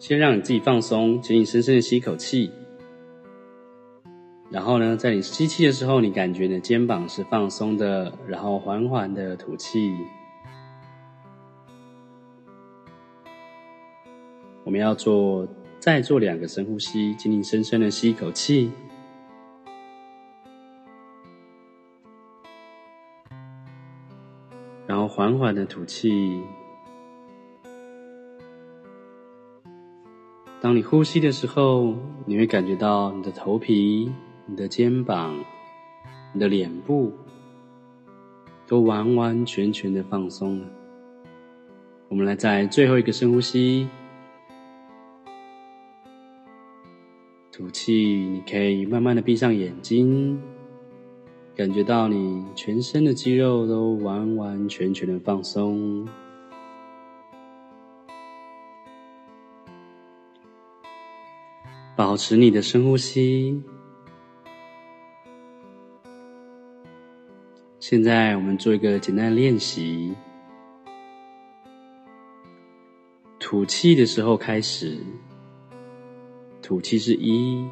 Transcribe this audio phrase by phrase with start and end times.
[0.00, 2.50] 先让你自己放松，请你深深的吸一口气。
[4.50, 9.94] 然后呢，在你吸气的时候，你感觉你的肩膀是放松的，然后缓缓的吐气。
[14.64, 15.46] 我们要做，
[15.78, 18.72] 再做两个深呼吸，请你深深的吸一口气，
[24.86, 26.42] 然后缓缓的吐气。
[30.62, 31.94] 当你呼吸的时候，
[32.26, 34.12] 你会感觉到你的头皮、
[34.44, 35.34] 你的肩膀、
[36.34, 37.10] 你的脸部
[38.66, 40.66] 都完完全全的放松了。
[42.10, 43.88] 我们来再最后一个深呼吸，
[47.50, 50.38] 吐气，你可以慢慢的闭上眼睛，
[51.56, 56.06] 感觉到你全身的肌肉都完完全全的放松。
[62.00, 63.62] 保持你的深呼吸。
[67.78, 70.14] 现在我们做一个简单的练习。
[73.38, 74.96] 吐气的时候开始，
[76.62, 77.68] 吐气是一，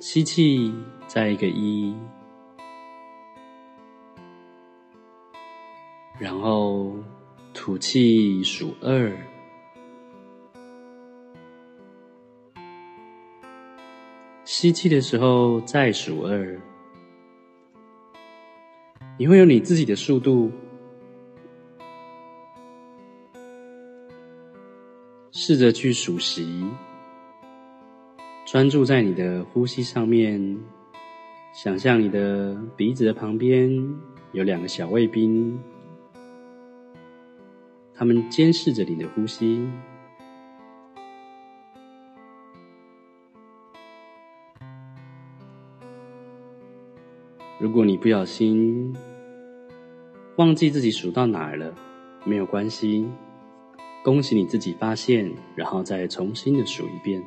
[0.00, 0.74] 吸气
[1.06, 1.94] 再一个一，
[6.18, 6.96] 然后
[7.54, 9.29] 吐气数二。
[14.60, 16.60] 吸气的时候再数二，
[19.16, 20.52] 你会有你自己的速度，
[25.32, 26.62] 试着去数息，
[28.44, 30.58] 专注在你的呼吸上面，
[31.54, 33.70] 想象你的鼻子的旁边
[34.32, 35.58] 有两个小卫兵，
[37.94, 39.66] 他们监视着你的呼吸。
[47.60, 48.96] 如果你不小心
[50.36, 51.74] 忘记自己数到哪儿了，
[52.24, 53.06] 没有关系，
[54.02, 57.22] 恭喜你自己发现，然后再重新的数一遍。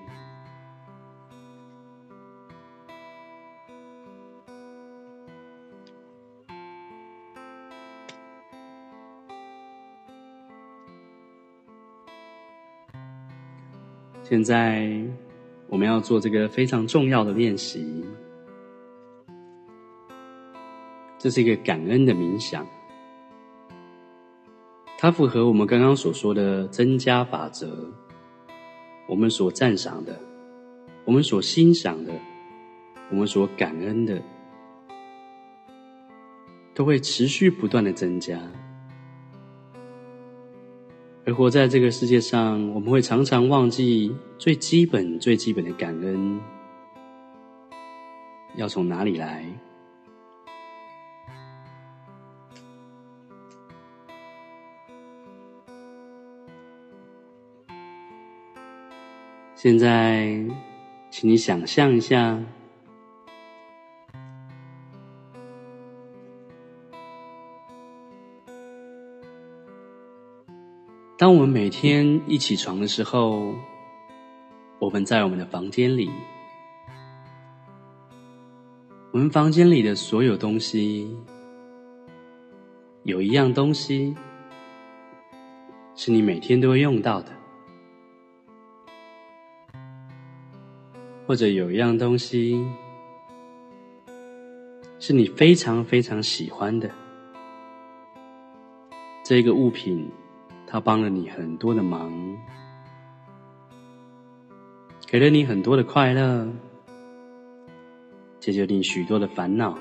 [14.24, 15.00] 现在
[15.68, 18.04] 我们要做这个非常重要的练习。
[21.24, 22.68] 这是一个感恩的冥想，
[24.98, 27.90] 它符合我们刚刚所说的增加法则。
[29.08, 30.20] 我们所赞赏的，
[31.06, 32.12] 我们所欣赏的，
[33.10, 34.22] 我们所感恩的，
[36.74, 38.38] 都会持续不断的增加。
[41.26, 46.42] 而活在这个世界上，我们会常常忘记最基本、最基本的感恩，
[48.58, 49.46] 要从哪里来？
[59.64, 60.26] 现在，
[61.10, 62.38] 请你想象一下，
[71.18, 73.54] 当我们每天一起床的时候，
[74.80, 76.12] 我们在我们的房间里，
[79.14, 81.16] 我们房间里的所有东西，
[83.04, 84.14] 有一样东西
[85.96, 87.43] 是你每天都会用到的。
[91.26, 92.62] 或者有一样东西
[95.00, 96.90] 是你非常非常喜欢的，
[99.24, 100.10] 这个物品
[100.68, 102.12] 它帮了你很多的忙，
[105.08, 106.46] 给了你很多的快乐，
[108.40, 109.78] 解决你许多的烦恼。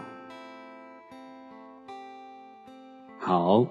[3.19, 3.67] 好，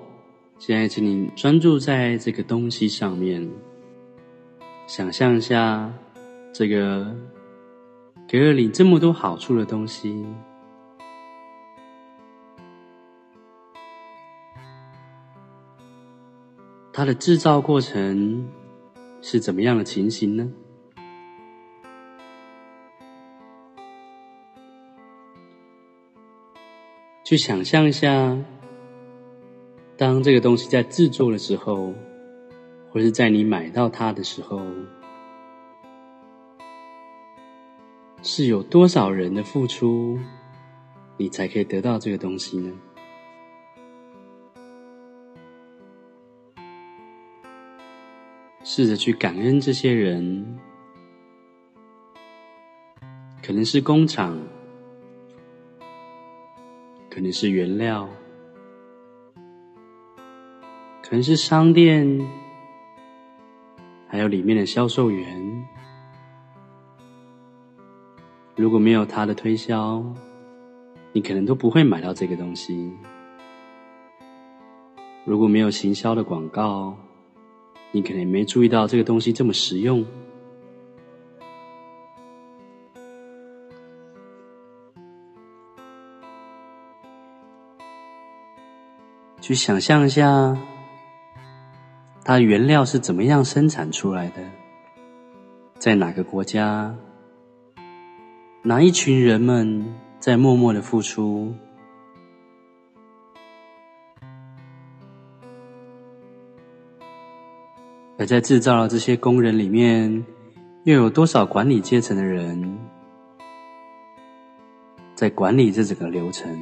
[0.57, 3.49] 现在请你专注在这个东西上面，
[4.87, 5.89] 想象一下
[6.51, 7.15] 这个。
[8.31, 10.25] 给了你这么多好处的东西，
[16.93, 18.49] 它的制造过程
[19.21, 20.49] 是怎么样的情形呢？
[27.25, 28.37] 去想象一下，
[29.97, 31.93] 当这个东西在制作的时候，
[32.93, 34.61] 或是在你买到它的时候。
[38.23, 40.19] 是有多少人的付出，
[41.17, 42.71] 你才可以得到这个东西呢？
[48.63, 50.59] 试着去感恩这些人，
[53.43, 54.39] 可能是工厂，
[57.09, 58.07] 可能是原料，
[61.01, 62.21] 可能是商店，
[64.07, 65.41] 还有里面的销售员。
[68.61, 70.05] 如果没有他的推销，
[71.13, 72.93] 你可能都不会买到这个东西。
[75.25, 76.95] 如果没有行销的广告，
[77.91, 80.05] 你可能也没注意到这个东西这么实用。
[89.39, 90.55] 去想象一下，
[92.23, 94.35] 它原料是怎么样生产出来的，
[95.79, 96.95] 在哪个国家，
[98.63, 99.83] 哪一群人们
[100.19, 101.51] 在默默的付出。
[108.19, 110.23] 而在制造的这些工人里面，
[110.83, 112.77] 又有多少管理阶层的人
[115.15, 116.55] 在管理这整个流程？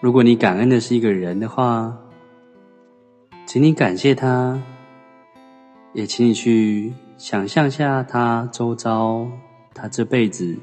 [0.00, 1.94] 如果你感恩的是一个人的话，
[3.44, 4.62] 请你感谢他，
[5.96, 9.26] 也请你去想象下他周遭，
[9.72, 10.54] 他这辈子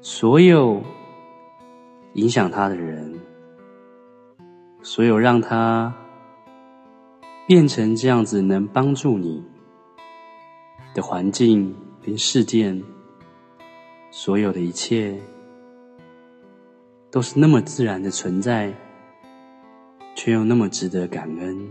[0.00, 0.82] 所有
[2.14, 3.20] 影响他的人，
[4.82, 5.94] 所有让他。
[7.46, 9.44] 变成这样子，能帮助你
[10.94, 12.82] 的环境跟事件，
[14.10, 15.14] 所有的一切，
[17.10, 18.72] 都是那么自然的存在，
[20.14, 21.68] 却又那么值得感恩。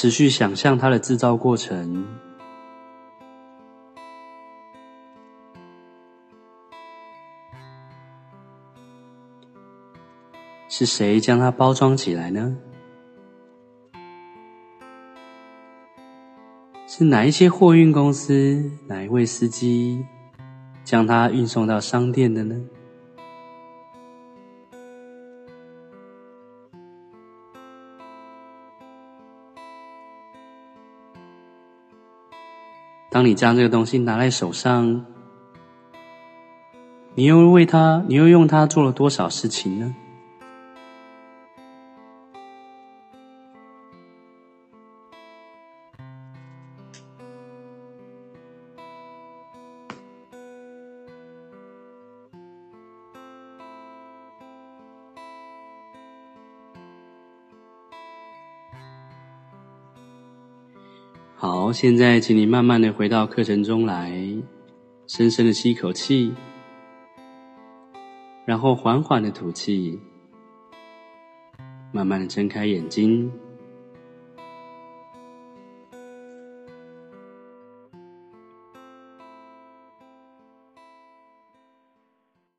[0.00, 2.06] 持续想象它的制造过程。
[10.68, 12.56] 是谁将它包装起来呢？
[16.86, 20.06] 是哪一些货运公司，哪一位司机
[20.84, 22.54] 将它运送到商店的呢？
[33.10, 35.04] 当你将这个东西拿在手上，
[37.14, 39.94] 你又为它，你又用它做了多少事情呢？
[61.40, 64.12] 好，现在请你慢慢的回到课程中来，
[65.06, 66.34] 深深的吸一口气，
[68.44, 70.00] 然后缓缓的吐气，
[71.92, 73.30] 慢慢的睁开眼睛。